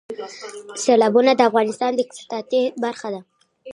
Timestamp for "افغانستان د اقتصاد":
1.49-2.45